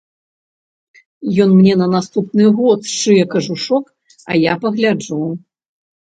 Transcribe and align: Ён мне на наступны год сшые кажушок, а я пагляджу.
Ён 1.45 1.49
мне 1.57 1.73
на 1.81 1.87
наступны 1.95 2.47
год 2.63 2.79
сшые 2.93 3.23
кажушок, 3.35 3.85
а 4.29 4.41
я 4.51 4.59
пагляджу. 4.67 5.23